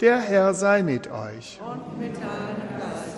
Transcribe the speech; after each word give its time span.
Der 0.00 0.18
Herr 0.18 0.54
sei 0.54 0.82
mit 0.82 1.10
euch. 1.10 1.60
Und 1.60 1.98
mit 1.98 2.16
deinem 2.16 2.24
Geist. 2.78 3.16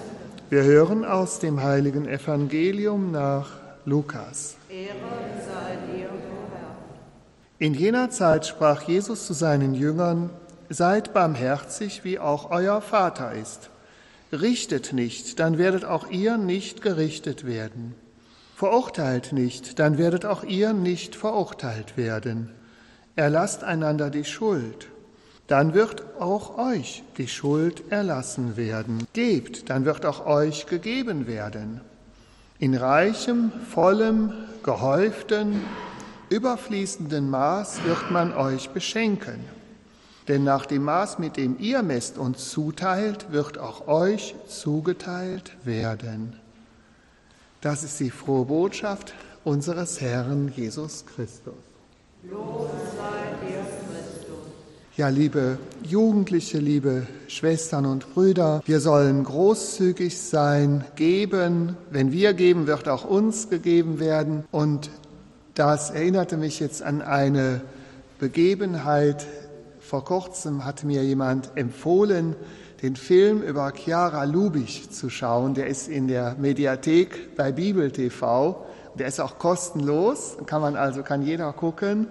Wir 0.50 0.64
hören 0.64 1.04
aus 1.04 1.38
dem 1.38 1.62
heiligen 1.62 2.08
Evangelium 2.08 3.12
nach 3.12 3.50
Lukas. 3.84 4.56
Ehre 4.68 4.96
sei 5.46 5.76
dir, 5.94 6.06
o 6.06 6.50
Herr. 6.52 6.74
In 7.58 7.74
jener 7.74 8.10
Zeit 8.10 8.46
sprach 8.46 8.82
Jesus 8.82 9.28
zu 9.28 9.32
seinen 9.32 9.74
Jüngern, 9.74 10.30
Seid 10.70 11.12
barmherzig, 11.12 12.02
wie 12.02 12.18
auch 12.18 12.50
euer 12.50 12.80
Vater 12.80 13.30
ist. 13.32 13.70
Richtet 14.32 14.92
nicht, 14.92 15.38
dann 15.38 15.58
werdet 15.58 15.84
auch 15.84 16.10
ihr 16.10 16.36
nicht 16.36 16.82
gerichtet 16.82 17.46
werden. 17.46 17.94
Verurteilt 18.56 19.32
nicht, 19.32 19.78
dann 19.78 19.98
werdet 19.98 20.24
auch 20.26 20.42
ihr 20.42 20.72
nicht 20.72 21.14
verurteilt 21.14 21.96
werden. 21.96 22.50
Erlasst 23.14 23.62
einander 23.62 24.10
die 24.10 24.24
Schuld, 24.24 24.88
dann 25.46 25.74
wird 25.74 26.04
auch 26.20 26.58
euch 26.58 27.02
die 27.18 27.28
Schuld 27.28 27.90
erlassen 27.90 28.56
werden. 28.56 29.06
Gebt, 29.12 29.68
dann 29.68 29.84
wird 29.84 30.06
auch 30.06 30.26
euch 30.26 30.66
gegeben 30.66 31.26
werden. 31.26 31.80
In 32.58 32.74
reichem, 32.74 33.50
vollem, 33.68 34.32
gehäuften, 34.62 35.62
überfließenden 36.28 37.28
Maß 37.28 37.84
wird 37.84 38.10
man 38.10 38.32
euch 38.32 38.70
beschenken. 38.70 39.40
Denn 40.28 40.44
nach 40.44 40.66
dem 40.66 40.84
Maß, 40.84 41.18
mit 41.18 41.36
dem 41.36 41.58
ihr 41.58 41.82
messt 41.82 42.16
und 42.16 42.38
zuteilt, 42.38 43.32
wird 43.32 43.58
auch 43.58 43.88
euch 43.88 44.36
zugeteilt 44.46 45.52
werden. 45.64 46.38
Das 47.60 47.82
ist 47.82 47.98
die 47.98 48.10
frohe 48.10 48.44
Botschaft 48.44 49.14
unseres 49.44 50.00
Herrn 50.00 50.52
Jesus 50.54 51.04
Christus. 51.06 51.54
Christus. 52.22 52.91
Ja, 54.94 55.08
liebe 55.08 55.56
Jugendliche, 55.82 56.58
liebe 56.58 57.06
Schwestern 57.26 57.86
und 57.86 58.12
Brüder, 58.12 58.60
wir 58.66 58.78
sollen 58.78 59.24
großzügig 59.24 60.20
sein, 60.20 60.84
geben. 60.96 61.78
Wenn 61.90 62.12
wir 62.12 62.34
geben, 62.34 62.66
wird 62.66 62.90
auch 62.90 63.06
uns 63.06 63.48
gegeben 63.48 64.00
werden. 64.00 64.44
Und 64.50 64.90
das 65.54 65.88
erinnerte 65.88 66.36
mich 66.36 66.60
jetzt 66.60 66.82
an 66.82 67.00
eine 67.00 67.62
Begebenheit, 68.18 69.26
vor 69.80 70.04
kurzem 70.04 70.66
hat 70.66 70.84
mir 70.84 71.02
jemand 71.02 71.52
empfohlen, 71.54 72.36
den 72.82 72.94
Film 72.94 73.40
über 73.40 73.72
Chiara 73.74 74.24
Lubich 74.24 74.90
zu 74.90 75.08
schauen. 75.08 75.54
Der 75.54 75.68
ist 75.68 75.88
in 75.88 76.06
der 76.06 76.36
Mediathek 76.38 77.34
bei 77.34 77.50
Bibel 77.50 77.90
TV. 77.92 78.66
Der 78.98 79.06
ist 79.06 79.22
auch 79.22 79.38
kostenlos, 79.38 80.36
kann 80.44 80.60
man 80.60 80.76
also 80.76 81.02
kann 81.02 81.22
jeder 81.22 81.50
gucken. 81.54 82.08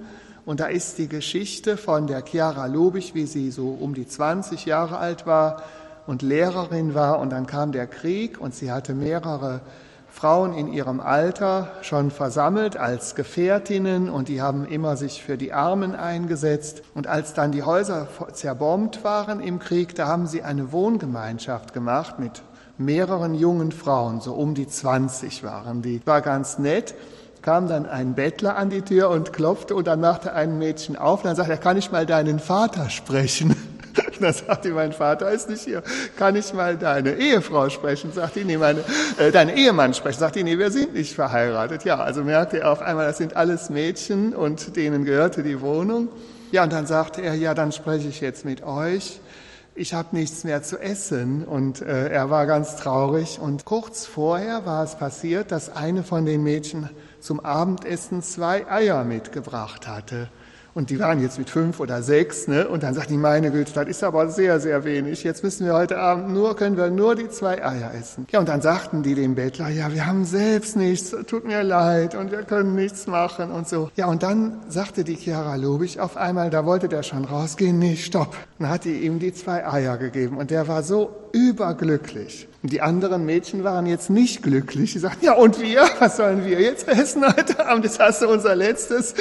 Und 0.52 0.60
da 0.60 0.66
ist 0.66 0.98
die 0.98 1.08
Geschichte 1.08 1.78
von 1.78 2.08
der 2.08 2.26
Chiara 2.26 2.66
Lubich, 2.66 3.16
wie 3.16 3.26
sie 3.26 3.52
so 3.52 3.70
um 3.70 3.94
die 3.94 4.06
20 4.06 4.66
Jahre 4.66 4.98
alt 4.98 5.26
war 5.26 5.64
und 6.08 6.24
Lehrerin 6.24 6.94
war. 6.94 7.20
Und 7.20 7.30
dann 7.30 7.46
kam 7.46 7.72
der 7.72 7.88
Krieg 7.88 8.38
und 8.38 8.54
sie 8.54 8.70
hatte 8.70 8.94
mehrere 8.94 9.62
Frauen 10.10 10.54
in 10.54 10.68
ihrem 10.68 11.00
Alter 11.00 11.72
schon 11.84 12.12
versammelt 12.12 12.76
als 12.76 13.16
Gefährtinnen 13.16 14.10
und 14.10 14.28
die 14.28 14.42
haben 14.42 14.66
immer 14.66 14.98
sich 14.98 15.24
für 15.24 15.38
die 15.38 15.54
Armen 15.54 15.96
eingesetzt. 15.96 16.82
Und 16.96 17.08
als 17.08 17.34
dann 17.34 17.54
die 17.54 17.64
Häuser 17.64 18.10
zerbombt 18.34 19.06
waren 19.06 19.40
im 19.40 19.58
Krieg, 19.58 19.96
da 19.96 20.08
haben 20.08 20.28
sie 20.28 20.44
eine 20.44 20.74
Wohngemeinschaft 20.74 21.72
gemacht 21.72 22.20
mit 22.20 22.42
mehreren 22.78 23.36
jungen 23.36 23.72
Frauen, 23.72 24.20
so 24.20 24.34
um 24.34 24.54
die 24.54 24.68
20 24.68 25.46
waren 25.46 25.82
die. 25.82 26.02
War 26.04 26.20
ganz 26.20 26.60
nett 26.60 26.94
kam 27.42 27.68
dann 27.68 27.86
ein 27.86 28.14
Bettler 28.14 28.56
an 28.56 28.70
die 28.70 28.82
Tür 28.82 29.10
und 29.10 29.34
klopfte 29.34 29.76
und 29.76 29.88
dann 29.88 30.02
machte 30.02 30.34
ein 30.34 30.58
Mädchen 30.58 30.96
auf 30.96 31.22
und 31.22 31.28
dann 31.28 31.36
sagte 31.36 31.52
er, 31.52 31.58
kann 31.58 31.78
ich 31.78 31.92
mal 31.92 32.06
deinen 32.06 32.40
Vater 32.40 32.90
sprechen? 32.90 33.56
Dann 34.22 34.34
sagte 34.34 34.70
mein 34.70 34.94
Vater 34.94 35.32
ist 35.32 35.50
nicht 35.50 35.64
hier. 35.64 35.84
Kann 36.18 36.36
ich 36.36 36.54
mal 36.54 36.78
deine 36.78 37.16
Ehefrau 37.16 37.70
sprechen? 37.70 38.14
Sagt 38.14 38.36
die, 38.36 38.46
nee, 38.46 38.56
meine, 38.56 38.82
äh, 39.18 39.32
deine 39.32 39.56
Ehemann 39.58 39.94
sprechen? 39.94 40.20
Sagt 40.20 40.36
die, 40.36 40.44
nee, 40.44 40.58
wir 40.58 40.72
sind 40.72 40.94
nicht 40.94 41.14
verheiratet. 41.14 41.84
Ja, 41.84 41.98
also 41.98 42.24
merkte 42.24 42.60
er 42.60 42.72
auf 42.72 42.82
einmal, 42.82 43.08
das 43.08 43.18
sind 43.18 43.36
alles 43.36 43.70
Mädchen 43.70 44.34
und 44.34 44.78
denen 44.78 45.04
gehörte 45.04 45.44
die 45.44 45.60
Wohnung. 45.60 46.08
Ja, 46.52 46.64
und 46.64 46.72
dann 46.72 46.86
sagte 46.86 47.22
er, 47.22 47.34
ja, 47.34 47.54
dann 47.54 47.72
spreche 47.72 48.08
ich 48.08 48.22
jetzt 48.22 48.46
mit 48.46 48.64
euch. 48.64 49.20
Ich 49.74 49.94
habe 49.94 50.16
nichts 50.16 50.44
mehr 50.44 50.64
zu 50.64 50.78
essen 50.80 51.46
und 51.46 51.82
äh, 51.82 52.10
er 52.10 52.30
war 52.30 52.46
ganz 52.46 52.76
traurig. 52.76 53.40
Und 53.40 53.64
kurz 53.64 54.06
vorher 54.06 54.66
war 54.66 54.84
es 54.84 54.96
passiert, 54.96 55.52
dass 55.52 55.74
eine 55.74 56.04
von 56.04 56.26
den 56.26 56.44
Mädchen 56.44 56.90
zum 57.22 57.40
Abendessen 57.40 58.22
zwei 58.22 58.70
Eier 58.70 59.06
mitgebracht 59.06 59.88
hatte. 59.88 60.30
Und 60.74 60.90
die 60.90 61.00
waren 61.00 61.22
jetzt 61.22 61.38
mit 61.38 61.50
fünf 61.50 61.82
oder 61.82 62.02
sechs, 62.02 62.48
ne? 62.48 62.68
Und 62.68 62.84
dann 62.84 62.94
sagt 62.94 63.10
die 63.10 63.18
meine 63.18 63.52
Güte, 63.52 63.74
das 63.74 63.88
ist 63.88 64.04
aber 64.04 64.30
sehr, 64.30 64.60
sehr 64.62 64.86
wenig. 64.86 65.24
Jetzt 65.24 65.44
müssen 65.44 65.66
wir 65.66 65.74
heute 65.74 65.98
Abend 65.98 66.30
nur, 66.30 66.56
können 66.56 66.78
wir 66.78 66.90
nur 66.90 67.16
die 67.16 67.30
zwei 67.30 67.64
Eier 67.64 67.92
essen. 67.94 68.26
Ja, 68.32 68.40
und 68.40 68.48
dann 68.48 68.62
sagten 68.62 69.04
die 69.04 69.14
dem 69.14 69.36
Bettler, 69.36 69.68
ja, 69.68 69.92
wir 69.94 70.06
haben 70.06 70.24
selbst 70.24 70.78
nichts, 70.78 71.14
tut 71.28 71.46
mir 71.46 71.64
leid 71.64 72.16
und 72.16 72.32
wir 72.32 72.44
können 72.44 72.76
nichts 72.76 73.06
machen 73.06 73.52
und 73.52 73.68
so. 73.68 73.92
Ja, 73.96 74.06
und 74.06 74.24
dann 74.24 74.62
sagte 74.70 75.04
die 75.04 75.16
Chiara 75.16 75.56
Lubich 75.56 76.00
auf 76.00 76.16
einmal, 76.16 76.50
da 76.50 76.66
wollte 76.66 76.88
der 76.88 77.04
schon 77.04 77.26
rausgehen, 77.26 77.78
nee, 77.78 77.98
stopp. 77.98 78.38
Dann 78.58 78.70
hat 78.70 78.86
die 78.86 79.00
ihm 79.02 79.20
die 79.20 79.34
zwei 79.34 79.68
Eier 79.68 79.98
gegeben 79.98 80.38
und 80.38 80.52
der 80.52 80.70
war 80.70 80.84
so 80.84 81.14
überglücklich. 81.34 82.48
Und 82.64 82.72
die 82.72 82.82
anderen 82.82 83.26
Mädchen 83.26 83.64
waren 83.64 83.88
jetzt 83.88 84.10
nicht 84.10 84.42
glücklich. 84.44 84.94
Sie 84.94 85.00
sagten, 85.00 85.26
ja, 85.26 85.34
und 85.34 85.60
wir? 85.60 85.84
Was 86.00 86.18
sollen 86.18 86.46
wir 86.46 86.62
jetzt 86.62 86.88
essen 86.88 87.26
heute 87.26 87.66
Abend? 87.66 87.84
Jetzt 87.84 88.00
hast 88.00 88.22
du 88.22 88.30
unser 88.30 88.56
letztes 88.56 89.16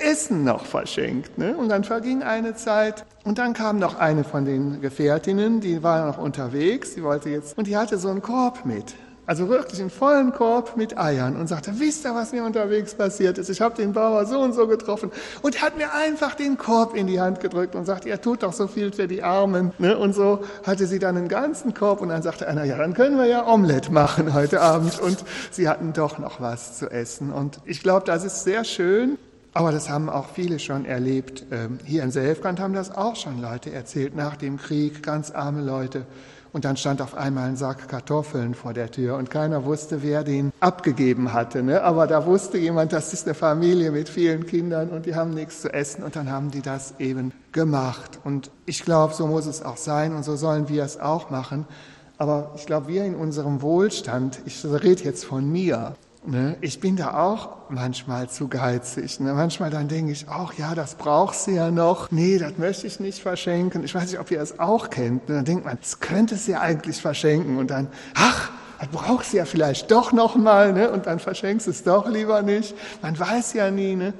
Essen 0.00 0.44
noch 0.44 0.66
verschenkt. 0.66 1.38
Ne? 1.38 1.56
Und 1.56 1.68
dann 1.68 1.84
verging 1.84 2.22
eine 2.22 2.54
Zeit. 2.54 3.04
Und 3.24 3.38
dann 3.38 3.52
kam 3.52 3.78
noch 3.78 3.98
eine 3.98 4.24
von 4.24 4.44
den 4.44 4.80
Gefährtinnen, 4.80 5.60
die 5.60 5.82
war 5.82 6.06
noch 6.06 6.18
unterwegs, 6.18 6.94
die 6.94 7.02
wollte 7.02 7.28
jetzt, 7.28 7.56
und 7.58 7.66
die 7.66 7.76
hatte 7.76 7.98
so 7.98 8.08
einen 8.08 8.22
Korb 8.22 8.64
mit. 8.64 8.94
Also 9.30 9.48
wirklich 9.48 9.80
einen 9.80 9.90
vollen 9.90 10.32
Korb 10.32 10.76
mit 10.76 10.98
Eiern 10.98 11.36
und 11.36 11.46
sagte, 11.46 11.78
wisst 11.78 12.04
ihr, 12.04 12.16
was 12.16 12.32
mir 12.32 12.42
unterwegs 12.42 12.96
passiert 12.96 13.38
ist? 13.38 13.48
Ich 13.48 13.60
habe 13.60 13.76
den 13.76 13.92
Bauer 13.92 14.26
so 14.26 14.40
und 14.40 14.54
so 14.54 14.66
getroffen 14.66 15.12
und 15.42 15.62
hat 15.62 15.76
mir 15.76 15.94
einfach 15.94 16.34
den 16.34 16.58
Korb 16.58 16.96
in 16.96 17.06
die 17.06 17.20
Hand 17.20 17.38
gedrückt 17.38 17.76
und 17.76 17.84
sagte, 17.84 18.08
er 18.08 18.20
tut 18.20 18.42
doch 18.42 18.52
so 18.52 18.66
viel 18.66 18.92
für 18.92 19.06
die 19.06 19.22
Armen. 19.22 19.72
Ne? 19.78 19.96
Und 19.96 20.16
so 20.16 20.40
hatte 20.66 20.88
sie 20.88 20.98
dann 20.98 21.16
einen 21.16 21.28
ganzen 21.28 21.74
Korb 21.74 22.00
und 22.00 22.08
dann 22.08 22.22
sagte 22.22 22.48
einer, 22.48 22.64
ja, 22.64 22.76
dann 22.76 22.92
können 22.92 23.18
wir 23.18 23.26
ja 23.26 23.46
Omelette 23.46 23.92
machen 23.92 24.34
heute 24.34 24.60
Abend. 24.62 24.98
Und 24.98 25.24
sie 25.52 25.68
hatten 25.68 25.92
doch 25.92 26.18
noch 26.18 26.40
was 26.40 26.76
zu 26.78 26.90
essen. 26.90 27.32
Und 27.32 27.60
ich 27.66 27.84
glaube, 27.84 28.06
das 28.06 28.24
ist 28.24 28.42
sehr 28.42 28.64
schön. 28.64 29.16
Aber 29.52 29.72
das 29.72 29.90
haben 29.90 30.08
auch 30.08 30.28
viele 30.28 30.58
schon 30.58 30.84
erlebt. 30.84 31.44
Ähm, 31.50 31.78
hier 31.84 32.04
in 32.04 32.12
Selfkant 32.12 32.60
haben 32.60 32.72
das 32.72 32.94
auch 32.94 33.16
schon 33.16 33.40
Leute 33.40 33.72
erzählt 33.72 34.14
nach 34.14 34.36
dem 34.36 34.58
Krieg, 34.58 35.02
ganz 35.02 35.30
arme 35.32 35.60
Leute. 35.60 36.06
Und 36.52 36.64
dann 36.64 36.76
stand 36.76 37.00
auf 37.00 37.14
einmal 37.14 37.48
ein 37.48 37.56
Sack 37.56 37.88
Kartoffeln 37.88 38.54
vor 38.54 38.72
der 38.72 38.90
Tür 38.90 39.16
und 39.16 39.30
keiner 39.30 39.64
wusste, 39.64 40.02
wer 40.02 40.24
den 40.24 40.52
abgegeben 40.58 41.32
hatte. 41.32 41.62
Ne? 41.62 41.82
Aber 41.82 42.08
da 42.08 42.26
wusste 42.26 42.58
jemand, 42.58 42.92
das 42.92 43.12
ist 43.12 43.26
eine 43.26 43.34
Familie 43.34 43.92
mit 43.92 44.08
vielen 44.08 44.46
Kindern 44.46 44.88
und 44.88 45.06
die 45.06 45.14
haben 45.14 45.30
nichts 45.30 45.62
zu 45.62 45.72
essen 45.72 46.02
und 46.02 46.16
dann 46.16 46.30
haben 46.30 46.50
die 46.50 46.62
das 46.62 46.94
eben 46.98 47.32
gemacht. 47.52 48.18
Und 48.24 48.50
ich 48.66 48.84
glaube, 48.84 49.14
so 49.14 49.28
muss 49.28 49.46
es 49.46 49.62
auch 49.62 49.76
sein 49.76 50.12
und 50.14 50.24
so 50.24 50.34
sollen 50.34 50.68
wir 50.68 50.82
es 50.82 50.98
auch 50.98 51.30
machen. 51.30 51.66
Aber 52.18 52.52
ich 52.56 52.66
glaube, 52.66 52.88
wir 52.88 53.04
in 53.04 53.14
unserem 53.14 53.62
Wohlstand, 53.62 54.40
ich 54.44 54.64
rede 54.64 55.04
jetzt 55.04 55.24
von 55.24 55.50
mir, 55.50 55.94
Ne? 56.26 56.56
Ich 56.60 56.80
bin 56.80 56.96
da 56.96 57.14
auch 57.14 57.70
manchmal 57.70 58.28
zu 58.28 58.48
geizig. 58.48 59.20
Ne? 59.20 59.32
Manchmal 59.32 59.70
dann 59.70 59.88
denke 59.88 60.12
ich, 60.12 60.26
ach 60.28 60.52
ja, 60.54 60.74
das 60.74 60.96
braucht 60.96 61.34
sie 61.34 61.54
ja 61.54 61.70
noch. 61.70 62.10
Nee, 62.10 62.38
das 62.38 62.58
möchte 62.58 62.86
ich 62.86 63.00
nicht 63.00 63.22
verschenken. 63.22 63.84
Ich 63.84 63.94
weiß 63.94 64.10
nicht, 64.10 64.20
ob 64.20 64.30
ihr 64.30 64.38
das 64.38 64.58
auch 64.58 64.90
kennt. 64.90 65.28
Ne? 65.28 65.36
Dann 65.36 65.44
denkt 65.46 65.64
man, 65.64 65.78
das 65.80 66.00
könnte 66.00 66.36
sie 66.36 66.52
ja 66.52 66.60
eigentlich 66.60 67.00
verschenken. 67.00 67.56
Und 67.56 67.70
dann, 67.70 67.88
ach, 68.14 68.50
das 68.78 68.88
braucht 68.88 69.24
sie 69.24 69.38
ja 69.38 69.46
vielleicht 69.46 69.90
doch 69.90 70.12
noch 70.12 70.36
mal. 70.36 70.74
Ne? 70.74 70.90
Und 70.90 71.06
dann 71.06 71.20
verschenkst 71.20 71.66
du 71.66 71.70
es 71.70 71.84
doch 71.84 72.06
lieber 72.06 72.42
nicht. 72.42 72.74
Man 73.00 73.18
weiß 73.18 73.54
ja 73.54 73.70
nie. 73.70 73.96
Ne? 73.96 74.12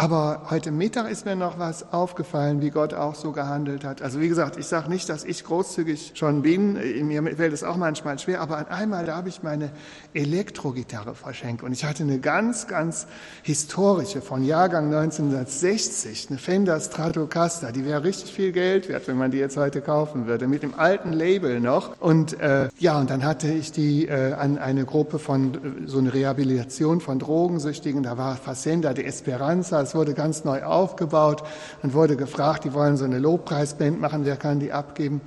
Aber 0.00 0.46
heute 0.48 0.70
Mittag 0.70 1.10
ist 1.10 1.26
mir 1.26 1.36
noch 1.36 1.58
was 1.58 1.92
aufgefallen, 1.92 2.62
wie 2.62 2.70
Gott 2.70 2.94
auch 2.94 3.14
so 3.14 3.32
gehandelt 3.32 3.84
hat. 3.84 4.00
Also 4.00 4.18
wie 4.18 4.28
gesagt, 4.28 4.56
ich 4.56 4.64
sage 4.64 4.88
nicht, 4.88 5.10
dass 5.10 5.24
ich 5.24 5.44
großzügig 5.44 6.12
schon 6.14 6.40
bin. 6.40 7.06
Mir 7.06 7.22
fällt 7.36 7.52
es 7.52 7.62
auch 7.62 7.76
manchmal 7.76 8.18
schwer. 8.18 8.40
Aber 8.40 8.70
einmal, 8.70 9.04
da 9.04 9.16
habe 9.16 9.28
ich 9.28 9.42
meine 9.42 9.70
Elektrogitarre 10.14 11.14
verschenkt. 11.14 11.62
Und 11.62 11.72
ich 11.72 11.84
hatte 11.84 12.04
eine 12.04 12.18
ganz, 12.18 12.66
ganz 12.66 13.08
historische 13.42 14.22
von 14.22 14.42
Jahrgang 14.42 14.86
1960, 14.86 16.28
eine 16.30 16.38
Fender 16.38 16.80
Stratocaster. 16.80 17.70
Die 17.70 17.84
wäre 17.84 18.02
richtig 18.02 18.32
viel 18.32 18.52
Geld 18.52 18.88
wert, 18.88 19.06
wenn 19.06 19.18
man 19.18 19.30
die 19.30 19.36
jetzt 19.36 19.58
heute 19.58 19.82
kaufen 19.82 20.26
würde. 20.26 20.48
Mit 20.48 20.62
dem 20.62 20.72
alten 20.80 21.12
Label 21.12 21.60
noch. 21.60 22.00
Und 22.00 22.40
äh, 22.40 22.70
ja, 22.78 22.98
und 22.98 23.10
dann 23.10 23.22
hatte 23.22 23.52
ich 23.52 23.70
die 23.70 24.08
äh, 24.08 24.32
an 24.32 24.56
eine 24.56 24.86
Gruppe 24.86 25.18
von, 25.18 25.54
äh, 25.54 25.58
so 25.84 25.98
eine 25.98 26.14
Rehabilitation 26.14 27.02
von 27.02 27.18
Drogensüchtigen. 27.18 28.02
Da 28.02 28.16
war 28.16 28.36
Facenda 28.36 28.94
de 28.94 29.04
Esperanza 29.04 29.89
es 29.90 29.94
wurde 29.96 30.14
ganz 30.14 30.44
neu 30.44 30.62
aufgebaut 30.62 31.42
und 31.82 31.94
wurde 31.94 32.16
gefragt, 32.16 32.64
die 32.64 32.72
wollen 32.72 32.96
so 32.96 33.04
eine 33.04 33.18
Lobpreisband 33.18 34.00
machen, 34.00 34.24
wer 34.24 34.36
kann 34.36 34.60
die 34.60 34.72
abgeben? 34.72 35.20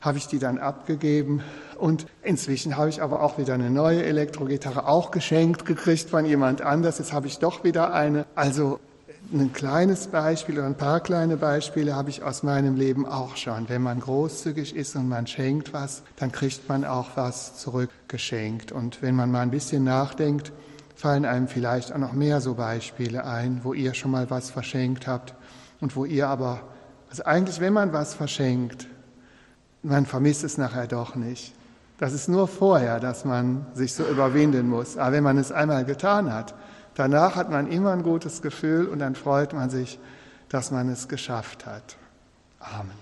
Habe 0.00 0.16
ich 0.16 0.26
die 0.26 0.38
dann 0.38 0.58
abgegeben 0.58 1.42
und 1.78 2.06
inzwischen 2.22 2.78
habe 2.78 2.88
ich 2.88 3.02
aber 3.02 3.22
auch 3.22 3.36
wieder 3.36 3.52
eine 3.52 3.70
neue 3.70 4.02
Elektrogitarre 4.04 4.88
auch 4.88 5.10
geschenkt 5.10 5.66
gekriegt 5.66 6.08
von 6.08 6.24
jemand 6.24 6.62
anders. 6.62 6.98
Jetzt 6.98 7.12
habe 7.12 7.26
ich 7.26 7.38
doch 7.38 7.62
wieder 7.62 7.92
eine. 7.92 8.24
Also 8.34 8.78
ein 9.32 9.52
kleines 9.52 10.06
Beispiel 10.06 10.56
oder 10.58 10.66
ein 10.66 10.76
paar 10.76 11.00
kleine 11.00 11.36
Beispiele 11.36 11.94
habe 11.94 12.08
ich 12.08 12.22
aus 12.22 12.42
meinem 12.42 12.76
Leben 12.76 13.04
auch 13.04 13.36
schon. 13.36 13.68
Wenn 13.68 13.82
man 13.82 14.00
großzügig 14.00 14.74
ist 14.74 14.96
und 14.96 15.08
man 15.08 15.26
schenkt 15.26 15.74
was, 15.74 16.04
dann 16.16 16.32
kriegt 16.32 16.68
man 16.68 16.84
auch 16.84 17.08
was 17.16 17.58
zurückgeschenkt. 17.58 18.72
Und 18.72 19.02
wenn 19.02 19.16
man 19.16 19.30
mal 19.30 19.40
ein 19.40 19.50
bisschen 19.50 19.84
nachdenkt, 19.84 20.52
fallen 20.96 21.24
einem 21.24 21.46
vielleicht 21.46 21.92
auch 21.92 21.98
noch 21.98 22.12
mehr 22.12 22.40
so 22.40 22.54
Beispiele 22.54 23.24
ein, 23.24 23.60
wo 23.62 23.72
ihr 23.72 23.94
schon 23.94 24.10
mal 24.10 24.28
was 24.30 24.50
verschenkt 24.50 25.06
habt 25.06 25.34
und 25.80 25.94
wo 25.94 26.04
ihr 26.04 26.28
aber, 26.28 26.62
also 27.08 27.24
eigentlich, 27.24 27.60
wenn 27.60 27.72
man 27.72 27.92
was 27.92 28.14
verschenkt, 28.14 28.88
man 29.82 30.06
vermisst 30.06 30.42
es 30.42 30.58
nachher 30.58 30.88
doch 30.88 31.14
nicht. 31.14 31.54
Das 31.98 32.12
ist 32.12 32.28
nur 32.28 32.48
vorher, 32.48 32.98
dass 32.98 33.24
man 33.24 33.66
sich 33.74 33.94
so 33.94 34.04
überwinden 34.04 34.68
muss. 34.68 34.98
Aber 34.98 35.12
wenn 35.12 35.22
man 35.22 35.38
es 35.38 35.52
einmal 35.52 35.84
getan 35.84 36.32
hat, 36.32 36.54
Danach 36.96 37.36
hat 37.36 37.50
man 37.50 37.70
immer 37.70 37.92
ein 37.92 38.02
gutes 38.02 38.40
Gefühl 38.40 38.88
und 38.88 39.00
dann 39.00 39.14
freut 39.14 39.52
man 39.52 39.68
sich, 39.68 40.00
dass 40.48 40.70
man 40.70 40.88
es 40.88 41.08
geschafft 41.08 41.66
hat. 41.66 41.96
Amen. 42.58 42.96